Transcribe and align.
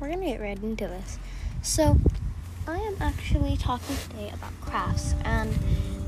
we're 0.00 0.08
gonna 0.08 0.26
get 0.26 0.40
right 0.40 0.58
into 0.62 0.88
this. 0.88 1.18
So, 1.62 1.98
I 2.66 2.78
am 2.78 2.96
actually 3.00 3.56
talking 3.56 3.96
today 4.08 4.30
about 4.32 4.58
crafts, 4.62 5.14
and 5.24 5.52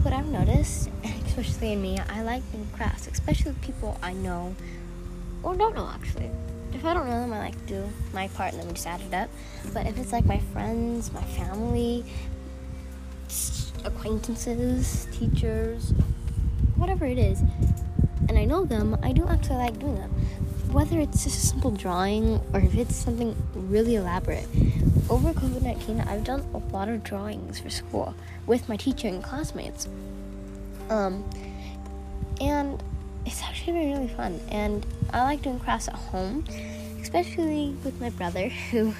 what 0.03 0.15
I've 0.15 0.29
noticed, 0.29 0.89
especially 1.27 1.75
in 1.75 1.83
me, 1.83 1.99
I 1.99 2.23
like 2.23 2.51
doing 2.53 2.69
crafts, 2.75 3.07
especially 3.07 3.53
with 3.53 3.61
people 3.61 3.99
I 4.03 4.15
know 4.15 4.57
or 5.43 5.55
don't 5.57 5.75
know 5.75 5.91
actually. 5.93 6.31
If 6.73 6.85
I 6.85 6.95
don't 6.95 7.07
know 7.07 7.21
them, 7.21 7.33
I 7.33 7.39
like 7.39 7.67
to 7.67 7.67
do 7.67 7.89
my 8.13 8.29
part 8.29 8.53
and 8.53 8.61
then 8.61 8.69
we 8.69 8.75
just 8.75 8.87
add 8.87 9.01
it 9.01 9.13
up. 9.13 9.29
But 9.75 9.87
if 9.87 9.99
it's 9.99 10.13
like 10.13 10.25
my 10.25 10.39
friends, 10.39 11.13
my 11.13 11.23
family, 11.23 12.05
acquaintances, 13.85 15.07
teachers, 15.13 15.93
whatever 16.77 17.05
it 17.05 17.19
is, 17.19 17.41
and 18.29 18.39
I 18.39 18.45
know 18.45 18.65
them, 18.65 18.97
I 19.03 19.13
do 19.13 19.27
actually 19.29 19.57
like 19.57 19.79
doing 19.79 19.97
them 19.97 20.15
whether 20.73 20.99
it's 20.99 21.25
just 21.25 21.37
a 21.37 21.47
simple 21.47 21.71
drawing 21.71 22.41
or 22.55 22.61
if 22.61 22.75
it's 22.75 22.97
something 22.97 23.37
really 23.55 23.97
elaborate. 23.97 24.47
Over 25.11 25.33
COVID 25.35 25.63
19, 25.63 26.01
I've 26.01 26.25
done 26.25 26.45
a 26.55 26.59
lot 26.75 26.89
of 26.89 27.05
drawings 27.05 27.61
for 27.61 27.69
school 27.69 28.15
with 28.47 28.69
my 28.69 28.77
teacher 28.77 29.09
and 29.09 29.23
classmates. 29.23 29.87
Um, 30.89 31.29
and 32.41 32.83
it's 33.27 33.43
actually 33.43 33.75
been 33.75 33.93
really 33.93 34.09
fun. 34.09 34.41
And 34.49 34.87
I 35.13 35.25
like 35.25 35.43
doing 35.43 35.61
crafts 35.61 35.89
at 35.89 35.95
home, 35.95 36.45
especially 37.01 37.77
with 37.85 38.01
my 38.01 38.09
brother, 38.11 38.49
who 38.71 38.95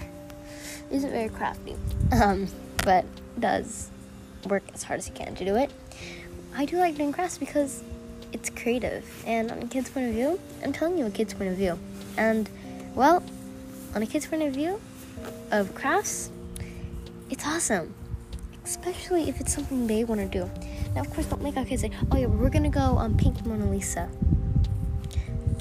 isn't 0.91 1.11
very 1.11 1.31
crafty, 1.31 1.75
um, 2.13 2.49
but 2.85 3.07
does 3.39 3.89
work 4.47 4.63
as 4.75 4.83
hard 4.83 4.99
as 4.99 5.07
he 5.07 5.13
can 5.13 5.35
to 5.37 5.45
do 5.45 5.57
it. 5.57 5.71
I 6.55 6.67
do 6.67 6.77
like 6.77 6.97
doing 6.97 7.13
crafts 7.13 7.39
because 7.39 7.83
it's 8.33 8.51
creative. 8.51 9.05
And 9.27 9.51
on 9.51 9.63
a 9.63 9.67
kid's 9.67 9.91
point 9.91 10.09
of 10.09 10.15
view, 10.15 10.41
I'm 10.63 10.73
telling 10.73 10.99
you 10.99 11.07
a 11.07 11.11
kid's 11.11 11.35
point 11.35 11.51
of 11.51 11.57
view. 11.57 11.79
And, 12.17 12.49
well, 12.95 13.23
on 13.95 14.03
a 14.03 14.07
kid's 14.07 14.27
point 14.27 14.43
of 14.43 14.55
view 14.55 14.81
of 15.51 15.75
crafts, 15.75 16.31
it's 17.31 17.47
awesome. 17.47 17.95
Especially 18.65 19.29
if 19.29 19.41
it's 19.41 19.53
something 19.53 19.87
they 19.87 20.05
want 20.05 20.21
to 20.21 20.27
do. 20.27 20.51
Now, 20.95 21.03
of 21.03 21.11
course, 21.11 21.27
don't 21.27 21.43
make 21.43 21.57
our 21.57 21.65
kids 21.65 21.83
say, 21.83 21.91
oh, 22.11 22.17
yeah, 22.17 22.27
we're 22.27 22.51
going 22.51 22.65
to 22.65 22.69
go 22.69 22.99
um, 22.99 23.17
paint 23.17 23.45
Mona 23.47 23.71
Lisa. 23.71 24.09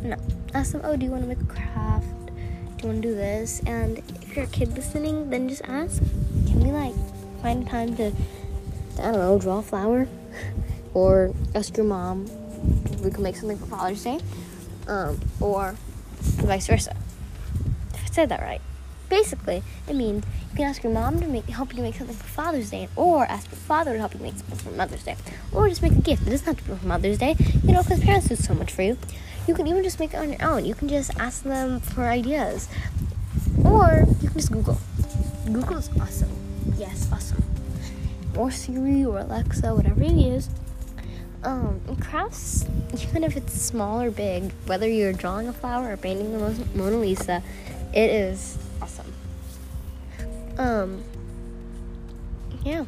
No. 0.03 0.17
Ask 0.53 0.73
them, 0.73 0.81
oh, 0.83 0.95
do 0.95 1.05
you 1.05 1.11
want 1.11 1.23
to 1.23 1.29
make 1.29 1.41
a 1.41 1.45
craft? 1.45 2.27
Do 2.27 2.87
you 2.87 2.89
want 2.89 3.01
to 3.01 3.09
do 3.09 3.15
this? 3.15 3.61
And 3.65 3.99
if 4.21 4.35
you're 4.35 4.45
a 4.45 4.49
kid 4.49 4.73
listening, 4.75 5.29
then 5.29 5.47
just 5.47 5.61
ask, 5.65 5.99
can 6.47 6.59
we, 6.59 6.71
like, 6.71 6.93
find 7.41 7.67
time 7.67 7.95
to, 7.97 8.11
I 8.99 9.11
don't 9.11 9.13
know, 9.13 9.39
draw 9.39 9.59
a 9.59 9.61
flower? 9.61 10.07
or 10.93 11.33
ask 11.55 11.77
your 11.77 11.85
mom 11.85 12.27
we 13.01 13.11
can 13.11 13.23
make 13.23 13.35
something 13.35 13.57
for 13.57 13.65
Father's 13.65 14.03
Day, 14.03 14.19
um, 14.87 15.19
or 15.39 15.75
vice 16.21 16.67
versa. 16.67 16.95
If 17.93 18.03
I 18.03 18.13
said 18.13 18.29
that 18.29 18.41
right. 18.41 18.61
Basically, 19.09 19.61
it 19.89 19.95
means 19.95 20.23
you 20.51 20.55
can 20.55 20.65
ask 20.67 20.83
your 20.83 20.93
mom 20.93 21.19
to 21.19 21.27
make, 21.27 21.45
help 21.49 21.75
you 21.75 21.83
make 21.83 21.95
something 21.95 22.15
for 22.15 22.27
Father's 22.27 22.69
Day, 22.69 22.87
or 22.95 23.25
ask 23.25 23.51
your 23.51 23.57
father 23.57 23.93
to 23.93 23.99
help 23.99 24.13
you 24.13 24.21
make 24.21 24.37
something 24.37 24.57
for 24.57 24.71
Mother's 24.71 25.03
Day, 25.03 25.17
or 25.51 25.67
just 25.67 25.81
make 25.81 25.91
a 25.91 26.01
gift. 26.01 26.25
It 26.27 26.29
doesn't 26.29 26.45
have 26.47 26.57
to 26.57 26.63
be 26.63 26.77
for 26.77 26.85
Mother's 26.87 27.17
Day, 27.17 27.35
you 27.63 27.73
know, 27.73 27.83
because 27.83 27.99
parents 27.99 28.29
do 28.29 28.35
so 28.35 28.53
much 28.53 28.71
for 28.71 28.83
you. 28.83 28.97
You 29.47 29.53
can 29.53 29.67
even 29.67 29.83
just 29.83 29.99
make 29.99 30.13
it 30.13 30.17
on 30.17 30.29
your 30.31 30.43
own. 30.43 30.63
You 30.63 30.75
can 30.75 30.87
just 30.87 31.11
ask 31.19 31.43
them 31.43 31.81
for 31.81 32.03
ideas, 32.03 32.69
or 33.65 34.05
you 34.21 34.29
can 34.29 34.37
just 34.37 34.51
Google. 34.51 34.77
Google 35.45 35.77
is 35.77 35.89
awesome. 35.99 36.31
Yes, 36.77 37.09
awesome. 37.11 37.43
Or 38.37 38.49
Siri 38.49 39.03
or 39.03 39.19
Alexa, 39.19 39.75
whatever 39.75 40.03
you 40.03 40.33
use 40.33 40.49
um, 41.43 41.81
crafts, 41.99 42.65
even 42.93 43.23
if 43.23 43.35
it's 43.35 43.53
small 43.53 44.01
or 44.01 44.11
big, 44.11 44.51
whether 44.65 44.87
you're 44.87 45.13
drawing 45.13 45.47
a 45.47 45.53
flower 45.53 45.91
or 45.91 45.97
painting 45.97 46.31
the 46.31 46.65
Mona 46.75 46.97
Lisa, 46.97 47.41
it 47.93 48.09
is 48.09 48.57
awesome. 48.81 49.13
Um, 50.57 51.03
yeah. 52.63 52.85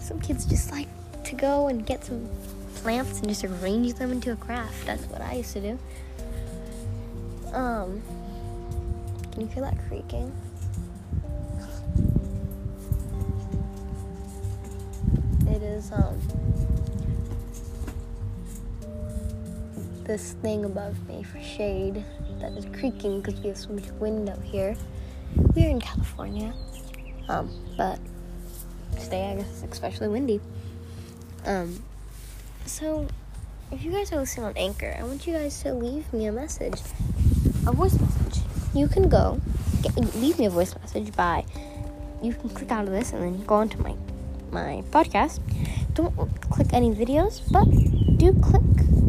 Some 0.00 0.20
kids 0.20 0.44
just 0.44 0.72
like 0.72 0.88
to 1.24 1.34
go 1.34 1.68
and 1.68 1.86
get 1.86 2.04
some 2.04 2.28
plants 2.76 3.20
and 3.20 3.28
just 3.28 3.44
arrange 3.44 3.94
them 3.94 4.10
into 4.10 4.32
a 4.32 4.36
craft. 4.36 4.86
That's 4.86 5.04
what 5.04 5.20
I 5.20 5.34
used 5.34 5.52
to 5.52 5.60
do. 5.60 5.78
Um, 7.52 8.02
can 9.32 9.42
you 9.42 9.48
feel 9.48 9.62
that 9.64 9.76
creaking? 9.88 10.32
It 15.46 15.62
is, 15.62 15.90
um, 15.92 16.18
this 20.10 20.32
thing 20.42 20.64
above 20.64 21.08
me 21.08 21.22
for 21.22 21.40
shade 21.40 22.04
that 22.40 22.50
is 22.54 22.66
creaking 22.76 23.20
because 23.20 23.40
we 23.40 23.48
have 23.48 23.56
so 23.56 23.68
much 23.68 23.88
wind 24.00 24.28
out 24.28 24.42
here. 24.42 24.74
We're 25.54 25.70
in 25.70 25.80
California, 25.80 26.52
um, 27.28 27.48
but 27.76 28.00
today 29.00 29.30
I 29.30 29.36
guess 29.36 29.62
it's 29.62 29.72
especially 29.72 30.08
windy. 30.08 30.40
Um, 31.44 31.80
so 32.66 33.06
if 33.70 33.84
you 33.84 33.92
guys 33.92 34.12
are 34.12 34.16
listening 34.16 34.46
on 34.46 34.56
Anchor, 34.56 34.96
I 34.98 35.04
want 35.04 35.28
you 35.28 35.34
guys 35.34 35.62
to 35.62 35.74
leave 35.74 36.12
me 36.12 36.26
a 36.26 36.32
message, 36.32 36.80
a 37.68 37.70
voice 37.70 37.96
message. 38.00 38.42
You 38.74 38.88
can 38.88 39.08
go 39.08 39.40
get, 39.80 39.94
leave 40.16 40.40
me 40.40 40.46
a 40.46 40.50
voice 40.50 40.74
message 40.74 41.14
by 41.14 41.44
you 42.20 42.34
can 42.34 42.50
click 42.50 42.72
out 42.72 42.84
of 42.84 42.90
this 42.90 43.12
and 43.12 43.22
then 43.22 43.44
go 43.44 43.54
onto 43.54 43.80
my 43.80 43.94
my 44.50 44.82
podcast. 44.90 45.38
Don't 45.94 46.16
click 46.50 46.72
any 46.72 46.90
videos, 46.90 47.42
but 47.52 47.66
do 48.18 48.32
click 48.42 48.99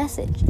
message. 0.00 0.42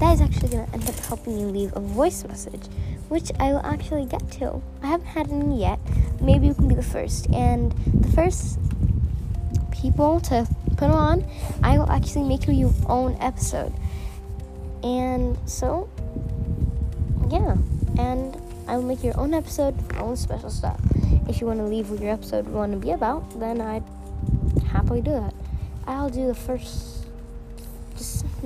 That 0.00 0.14
is 0.14 0.20
actually 0.22 0.48
going 0.48 0.66
to 0.66 0.72
end 0.72 0.88
up 0.88 0.98
helping 1.10 1.38
you 1.38 1.46
leave 1.46 1.70
a 1.76 1.80
voice 1.80 2.24
message, 2.24 2.64
which 3.08 3.30
I 3.38 3.52
will 3.52 3.64
actually 3.64 4.06
get 4.06 4.30
to. 4.32 4.62
I 4.82 4.86
haven't 4.86 5.08
had 5.08 5.30
any 5.30 5.60
yet. 5.60 5.78
Maybe 6.20 6.46
you 6.46 6.54
can 6.54 6.66
be 6.66 6.74
the 6.74 6.82
first. 6.82 7.28
And 7.30 7.72
the 7.72 8.08
first 8.12 8.58
people 9.70 10.20
to 10.20 10.48
put 10.78 10.90
on, 10.90 11.26
I 11.62 11.76
will 11.76 11.90
actually 11.90 12.26
make 12.26 12.46
you 12.46 12.54
your 12.54 12.72
own 12.88 13.16
episode. 13.20 13.72
And 14.82 15.36
so, 15.44 15.90
yeah. 17.28 17.56
And 17.98 18.34
I 18.66 18.76
will 18.76 18.88
make 18.92 19.04
your 19.04 19.18
own 19.20 19.34
episode, 19.34 19.74
own 19.98 20.16
special 20.16 20.50
stuff. 20.50 20.80
If 21.28 21.40
you 21.40 21.46
want 21.46 21.58
to 21.60 21.66
leave 21.66 21.90
what 21.90 22.00
your 22.00 22.12
episode 22.12 22.48
want 22.48 22.72
to 22.72 22.78
be 22.78 22.92
about, 22.92 23.38
then 23.38 23.60
I'd 23.60 23.84
happily 24.72 25.02
do 25.02 25.10
that. 25.12 25.34
I'll 25.86 26.10
do 26.10 26.26
the 26.26 26.34
first 26.34 26.95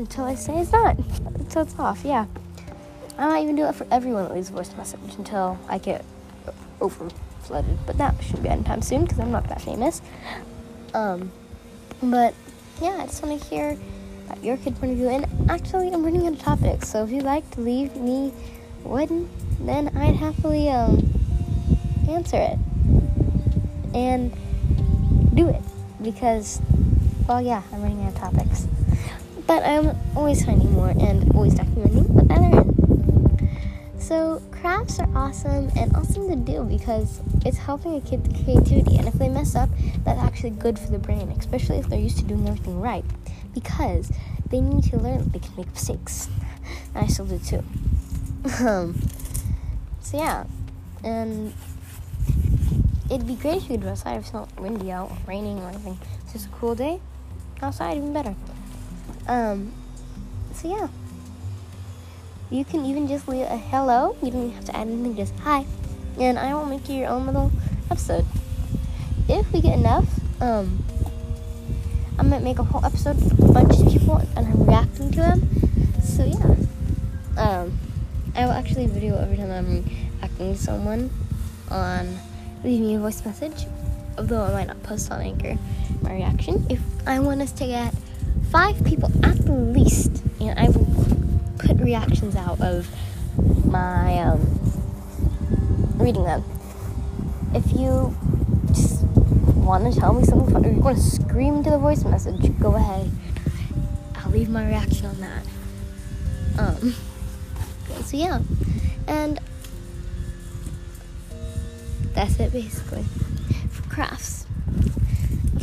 until 0.01 0.25
I 0.25 0.35
say 0.35 0.59
it's 0.59 0.73
not. 0.73 0.97
Until 0.99 1.63
it's 1.63 1.79
off, 1.79 2.05
yeah. 2.05 2.27
I 3.19 3.27
might 3.27 3.43
even 3.43 3.55
do 3.55 3.67
it 3.67 3.75
for 3.75 3.87
everyone 3.91 4.25
that 4.25 4.35
leaves 4.35 4.49
a 4.49 4.53
voice 4.53 4.75
message 4.77 5.15
until 5.19 5.59
I 5.69 5.79
get 5.79 6.05
over 6.81 7.09
flooded. 7.43 7.79
But 7.87 7.99
that 7.99 8.15
shouldn't 8.23 8.43
be 8.43 8.49
anytime 8.49 8.81
soon 8.81 9.03
because 9.03 9.19
I'm 9.21 9.31
not 9.31 9.47
that 9.49 9.61
famous. 9.61 10.01
Um, 10.95 11.31
but 12.03 12.35
yeah, 12.81 12.97
I 13.01 13.07
just 13.07 13.23
want 13.23 13.41
to 13.41 13.49
hear 13.49 13.77
your 14.43 14.57
kid 14.57 14.75
point 14.77 14.93
of 14.93 14.99
view. 14.99 15.09
And 15.11 15.51
actually, 15.51 15.91
I'm 15.91 16.03
running 16.03 16.27
out 16.27 16.33
of 16.33 16.39
topics. 16.41 16.89
So 16.89 17.05
if 17.05 17.11
you'd 17.11 17.25
like 17.25 17.49
to 17.53 17.61
leave 17.61 17.95
me 17.97 18.31
one, 18.83 19.29
then 19.61 19.95
I'd 19.97 20.17
happily 20.17 20.71
um, 20.71 21.13
answer 22.09 22.39
it 22.39 22.59
and 23.95 24.33
do 25.35 25.49
it 25.49 25.63
because, 26.01 26.63
well, 27.29 27.43
yeah, 27.43 27.63
I'm 27.71 27.83
running 27.83 28.03
out 28.05 28.15
of 28.15 28.19
topics. 28.19 28.67
But 29.51 29.65
I'm 29.65 29.99
always 30.15 30.45
finding 30.45 30.71
more 30.75 30.91
and 30.91 31.29
always 31.35 31.57
documenting 31.57 32.09
what 32.11 32.31
I 32.31 32.37
learn. 32.39 33.99
So 33.99 34.41
crafts 34.53 35.01
are 35.01 35.09
awesome 35.13 35.73
and 35.77 35.93
awesome 35.97 36.29
to 36.29 36.37
do 36.37 36.63
because 36.63 37.21
it's 37.45 37.59
helping 37.59 37.97
a 37.97 38.01
kid 38.01 38.23
kid's 38.33 38.45
creativity. 38.45 38.99
And 38.99 39.09
if 39.09 39.15
they 39.15 39.29
mess 39.29 39.57
up, 39.57 39.69
that's 40.05 40.21
actually 40.21 40.51
good 40.51 40.79
for 40.79 40.93
the 40.93 41.01
brain, 41.01 41.35
especially 41.37 41.79
if 41.79 41.89
they're 41.89 41.99
used 41.99 42.19
to 42.19 42.25
doing 42.25 42.47
everything 42.47 42.81
right. 42.81 43.05
Because 43.53 44.13
they 44.51 44.61
need 44.61 44.85
to 44.85 44.99
learn 44.99 45.19
that 45.19 45.33
they 45.33 45.41
can 45.41 45.57
make 45.57 45.73
mistakes. 45.73 46.29
And 46.95 47.05
I 47.05 47.09
still 47.09 47.27
do 47.27 47.41
too. 47.41 47.65
um, 48.65 49.03
so 49.99 50.17
yeah, 50.17 50.45
and 51.03 51.53
it'd 53.11 53.27
be 53.27 53.35
great 53.35 53.57
if 53.57 53.63
you 53.65 53.71
could 53.71 53.83
go 53.83 53.89
outside 53.89 54.15
if 54.19 54.27
it's 54.27 54.33
not 54.33 54.61
windy 54.61 54.93
out 54.93 55.11
or 55.11 55.19
raining 55.27 55.59
or 55.59 55.71
anything. 55.71 55.99
It's 56.23 56.35
just 56.35 56.47
a 56.47 56.51
cool 56.51 56.77
day 56.77 57.01
outside, 57.61 57.97
even 57.97 58.13
better. 58.13 58.37
Um, 59.31 59.73
so 60.53 60.69
yeah. 60.69 60.89
You 62.51 62.65
can 62.65 62.85
even 62.85 63.07
just 63.07 63.29
leave 63.29 63.47
a 63.47 63.57
hello. 63.57 64.17
You 64.21 64.33
don't 64.33 64.51
have 64.51 64.65
to 64.65 64.77
add 64.77 64.89
anything, 64.89 65.15
just 65.15 65.39
hi. 65.39 65.65
And 66.19 66.37
I 66.37 66.53
will 66.53 66.67
make 66.67 66.89
you 66.89 66.97
your 66.97 67.11
own 67.11 67.27
little 67.27 67.53
episode. 67.93 68.27
If 69.29 69.53
we 69.53 69.61
get 69.61 69.79
enough, 69.79 70.09
um, 70.43 70.85
I 72.19 72.23
might 72.23 72.43
make 72.43 72.59
a 72.59 72.65
whole 72.65 72.85
episode 72.85 73.17
with 73.23 73.49
a 73.49 73.53
bunch 73.53 73.79
of 73.79 73.87
people 73.87 74.17
and 74.37 74.49
I'm 74.49 74.65
reacting 74.65 75.13
to 75.13 75.21
them. 75.21 75.49
So 76.03 76.25
yeah. 76.25 76.57
Um, 77.41 77.79
I 78.35 78.47
will 78.47 78.53
actually 78.53 78.89
video 78.89 79.17
every 79.17 79.37
time 79.37 79.53
I'm 79.53 79.85
reacting 80.19 80.55
to 80.55 80.61
someone 80.61 81.09
on 81.71 82.19
leaving 82.65 82.89
me 82.89 82.95
a 82.97 82.99
voice 82.99 83.25
message. 83.25 83.67
Although 84.19 84.43
I 84.43 84.53
might 84.53 84.67
not 84.67 84.83
post 84.83 85.13
on 85.13 85.21
Anchor 85.21 85.57
my 86.03 86.15
reaction. 86.15 86.67
If 86.69 86.81
I 87.07 87.21
want 87.21 87.43
us 87.43 87.53
to 87.53 87.67
get 87.67 87.95
five 88.51 88.85
people 88.85 89.11
at 89.25 89.39
the 89.45 89.53
least, 89.53 90.23
and 90.41 90.59
I 90.59 90.69
will 90.69 90.87
put 91.59 91.77
reactions 91.79 92.35
out 92.35 92.61
of 92.61 92.89
my 93.65 94.19
um, 94.19 94.41
reading 95.95 96.25
them. 96.25 96.45
If 97.55 97.73
you 97.73 98.17
just 98.69 99.05
want 99.55 99.93
to 99.93 99.99
tell 99.99 100.13
me 100.15 100.25
something 100.25 100.53
fun, 100.53 100.67
or 100.67 100.71
you 100.73 100.81
want 100.81 100.97
to 100.97 101.03
scream 101.03 101.57
into 101.57 101.71
the 101.71 101.79
voice 101.79 102.05
message, 102.05 102.59
go 102.59 102.75
ahead. 102.75 103.11
I'll 104.17 104.33
leave 104.33 104.49
my 104.49 104.67
reaction 104.67 105.07
on 105.07 105.21
that. 105.21 105.45
Um, 106.59 106.95
so 108.05 108.17
yeah, 108.17 108.41
and 109.07 109.39
that's 112.15 112.41
it 112.41 112.53
basically 112.53 113.05
for 113.71 113.89
crafts. 113.89 114.47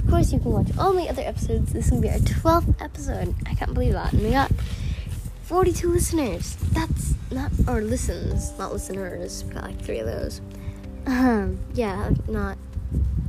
Of 0.08 0.12
course, 0.12 0.32
you 0.32 0.40
can 0.40 0.54
watch 0.54 0.70
all 0.78 0.94
my 0.94 1.06
other 1.10 1.22
episodes. 1.22 1.74
This 1.74 1.92
will 1.92 2.00
be 2.00 2.10
our 2.10 2.16
12th 2.20 2.82
episode. 2.82 3.36
I 3.46 3.54
can't 3.56 3.74
believe 3.74 3.92
that. 3.92 4.14
And 4.14 4.22
we 4.24 4.32
got 4.32 4.50
42 5.42 5.90
listeners. 5.92 6.56
That's 6.72 7.14
not, 7.30 7.52
or 7.68 7.82
listens, 7.82 8.58
not 8.58 8.72
listeners. 8.72 9.44
We 9.44 9.56
got 9.56 9.66
like 9.66 9.82
three 9.82 10.00
of 10.00 10.06
those. 10.06 10.40
Um, 11.08 11.60
yeah, 11.74 12.12
not 12.30 12.58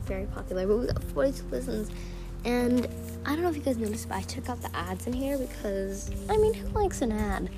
very 0.04 0.26
popular, 0.26 0.69
but 0.69 0.76
we 0.76 0.86
got 0.86 1.02
42 1.02 1.48
listens. 1.48 1.90
And 2.44 2.86
I 3.26 3.34
don't 3.34 3.42
know 3.42 3.50
if 3.50 3.56
you 3.56 3.62
guys 3.62 3.76
noticed, 3.76 4.08
but 4.08 4.19
I 4.19 4.22
took 4.22 4.48
out 4.48 4.62
the 4.62 4.70
ads 4.76 5.08
in 5.08 5.14
here 5.14 5.36
because, 5.36 6.12
I 6.31 6.36
mean, 6.36 6.54
who 6.54 6.69
likes 6.69 7.02
an 7.02 7.10
ad? 7.10 7.50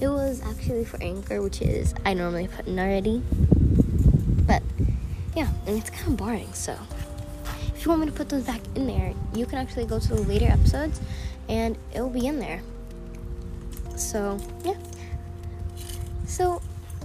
It 0.00 0.06
was 0.06 0.40
actually 0.42 0.84
for 0.84 1.02
Anchor, 1.02 1.42
which 1.42 1.60
is, 1.62 1.96
I 2.04 2.14
normally 2.14 2.46
put 2.46 2.68
in 2.68 2.78
already. 2.78 3.24
But, 4.46 4.62
yeah, 5.34 5.48
and 5.66 5.76
it's 5.76 5.90
kind 5.90 6.12
of 6.12 6.16
boring, 6.16 6.52
so. 6.52 6.78
You 7.86 7.90
want 7.90 8.00
me 8.00 8.06
to 8.08 8.12
put 8.12 8.28
those 8.28 8.42
back 8.42 8.62
in 8.74 8.88
there, 8.88 9.14
you 9.32 9.46
can 9.46 9.58
actually 9.58 9.86
go 9.86 10.00
to 10.00 10.08
the 10.08 10.20
later 10.22 10.46
episodes 10.46 11.00
and 11.48 11.78
it'll 11.94 12.10
be 12.10 12.26
in 12.26 12.40
there. 12.40 12.60
So, 13.94 14.40
yeah. 14.64 14.74
So, 16.26 16.60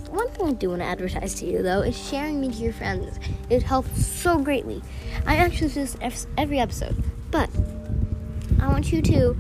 one 0.10 0.28
thing 0.30 0.48
I 0.48 0.54
do 0.54 0.70
want 0.70 0.82
to 0.82 0.88
advertise 0.88 1.36
to 1.36 1.46
you 1.46 1.62
though 1.62 1.82
is 1.82 1.96
sharing 1.96 2.42
me 2.42 2.52
to 2.52 2.56
your 2.56 2.74
friends. 2.74 3.20
It 3.48 3.62
helps 3.62 4.08
so 4.08 4.40
greatly. 4.40 4.82
I 5.28 5.36
actually 5.36 5.68
do 5.68 5.86
this 5.86 6.26
every 6.36 6.58
episode, 6.58 6.96
but 7.30 7.48
I 8.60 8.68
want 8.68 8.92
you 8.92 9.04
to 9.04 9.38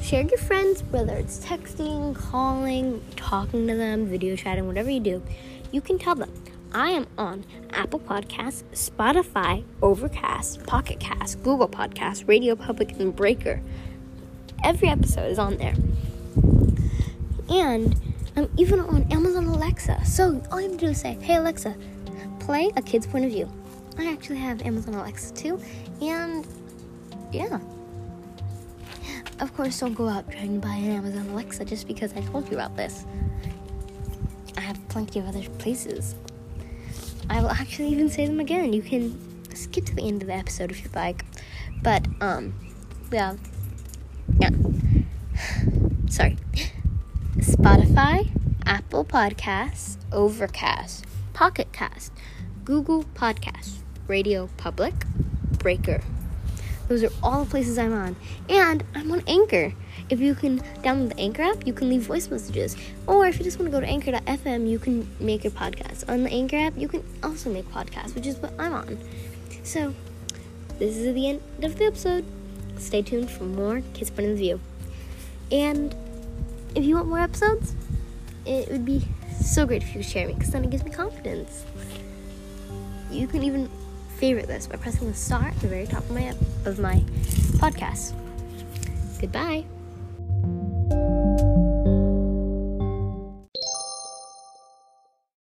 share 0.00 0.22
your 0.22 0.38
friends, 0.38 0.84
whether 0.84 1.16
it's 1.16 1.44
texting, 1.44 2.14
calling, 2.14 3.02
talking 3.16 3.66
to 3.66 3.74
them, 3.74 4.06
video 4.06 4.36
chatting, 4.36 4.68
whatever 4.68 4.88
you 4.88 5.00
do. 5.00 5.20
You 5.72 5.80
can 5.80 5.98
tell 5.98 6.14
them 6.14 6.30
I 6.72 6.90
am 6.90 7.08
on 7.18 7.44
Apple 7.72 7.98
Podcasts, 7.98 8.62
Spotify, 8.72 9.64
Overcast, 9.82 10.64
Pocket 10.66 11.00
Cast, 11.00 11.42
Google 11.42 11.68
Podcasts, 11.68 12.28
Radio 12.28 12.54
Public, 12.54 12.92
and 13.00 13.14
Breaker. 13.14 13.60
Every 14.62 14.88
episode 14.88 15.30
is 15.30 15.38
on 15.38 15.56
there. 15.56 15.74
And 17.48 17.96
I'm 18.36 18.48
even 18.56 18.78
on 18.78 19.10
Amazon 19.10 19.46
Alexa. 19.46 20.04
So 20.04 20.40
all 20.52 20.60
you 20.60 20.68
have 20.68 20.78
to 20.78 20.86
do 20.86 20.92
is 20.92 21.00
say, 21.00 21.14
hey 21.20 21.36
Alexa, 21.36 21.74
play 22.38 22.70
a 22.76 22.82
kid's 22.82 23.06
point 23.06 23.24
of 23.24 23.32
view. 23.32 23.50
I 23.98 24.12
actually 24.12 24.38
have 24.38 24.62
Amazon 24.62 24.94
Alexa 24.94 25.34
too. 25.34 25.60
And 26.00 26.46
yeah. 27.32 27.58
Of 29.40 29.52
course, 29.56 29.80
don't 29.80 29.94
go 29.94 30.08
out 30.08 30.30
trying 30.30 30.60
to 30.60 30.66
buy 30.66 30.74
an 30.74 30.90
Amazon 30.90 31.30
Alexa 31.30 31.64
just 31.64 31.88
because 31.88 32.12
I 32.12 32.20
told 32.20 32.48
you 32.48 32.54
about 32.54 32.76
this. 32.76 33.06
I 34.56 34.60
have 34.60 34.78
plenty 34.88 35.18
of 35.18 35.26
other 35.26 35.42
places. 35.58 36.14
I 37.30 37.40
will 37.40 37.50
actually 37.50 37.88
even 37.88 38.10
say 38.10 38.26
them 38.26 38.40
again. 38.40 38.72
You 38.72 38.82
can 38.82 39.16
skip 39.54 39.86
to 39.86 39.94
the 39.94 40.02
end 40.02 40.20
of 40.22 40.26
the 40.26 40.34
episode 40.34 40.72
if 40.72 40.82
you'd 40.82 40.96
like. 40.96 41.24
But, 41.80 42.06
um, 42.20 42.52
yeah. 43.12 43.36
Yeah. 44.40 44.50
Sorry. 46.10 46.36
Spotify, 47.36 48.28
Apple 48.66 49.04
Podcasts, 49.04 49.96
Overcast, 50.10 51.04
Pocket 51.32 51.72
Cast, 51.72 52.12
Google 52.64 53.04
Podcasts, 53.14 53.78
Radio 54.08 54.50
Public, 54.56 54.94
Breaker. 55.58 56.02
Those 56.88 57.04
are 57.04 57.12
all 57.22 57.44
the 57.44 57.50
places 57.50 57.78
I'm 57.78 57.92
on. 57.92 58.16
And 58.48 58.82
I'm 58.92 59.12
on 59.12 59.22
Anchor. 59.28 59.72
If 60.10 60.20
you 60.20 60.34
can 60.34 60.58
download 60.82 61.10
the 61.10 61.20
Anchor 61.20 61.42
app, 61.42 61.66
you 61.66 61.72
can 61.72 61.88
leave 61.88 62.02
voice 62.02 62.28
messages. 62.28 62.76
Or 63.06 63.26
if 63.26 63.38
you 63.38 63.44
just 63.44 63.60
want 63.60 63.70
to 63.70 63.72
go 63.72 63.80
to 63.80 63.86
anchor.fm, 63.86 64.68
you 64.68 64.80
can 64.80 65.08
make 65.20 65.44
your 65.44 65.52
podcast. 65.52 66.08
On 66.08 66.24
the 66.24 66.30
Anchor 66.30 66.56
app, 66.56 66.76
you 66.76 66.88
can 66.88 67.04
also 67.22 67.48
make 67.50 67.70
podcasts, 67.70 68.16
which 68.16 68.26
is 68.26 68.36
what 68.38 68.52
I'm 68.58 68.72
on. 68.72 68.98
So, 69.62 69.94
this 70.80 70.96
is 70.96 71.14
the 71.14 71.28
end 71.28 71.40
of 71.62 71.78
the 71.78 71.84
episode. 71.84 72.24
Stay 72.76 73.02
tuned 73.02 73.30
for 73.30 73.44
more 73.44 73.82
Kids 73.94 74.10
Point 74.10 74.30
of 74.30 74.38
View. 74.38 74.60
And 75.52 75.94
if 76.74 76.84
you 76.84 76.96
want 76.96 77.08
more 77.08 77.20
episodes, 77.20 77.74
it 78.44 78.68
would 78.68 78.84
be 78.84 79.06
so 79.40 79.64
great 79.64 79.82
if 79.82 79.94
you 79.94 80.02
share 80.02 80.26
me 80.26 80.34
because 80.34 80.50
then 80.50 80.64
it 80.64 80.70
gives 80.70 80.84
me 80.84 80.90
confidence. 80.90 81.64
You 83.10 83.28
can 83.28 83.44
even 83.44 83.70
favorite 84.16 84.48
this 84.48 84.66
by 84.66 84.76
pressing 84.76 85.08
the 85.08 85.14
star 85.14 85.46
at 85.48 85.60
the 85.60 85.68
very 85.68 85.86
top 85.86 86.02
of 86.04 86.10
my 86.10 86.34
of 86.64 86.78
my 86.78 87.00
podcast. 87.58 88.14
Goodbye. 89.20 89.64